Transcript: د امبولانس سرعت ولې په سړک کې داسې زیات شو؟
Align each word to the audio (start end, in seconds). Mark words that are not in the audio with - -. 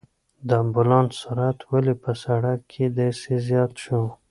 د 0.47 0.49
امبولانس 0.63 1.11
سرعت 1.21 1.59
ولې 1.71 1.93
په 2.03 2.11
سړک 2.23 2.59
کې 2.71 2.85
داسې 2.99 3.33
زیات 3.47 3.71
شو؟ 3.83 4.01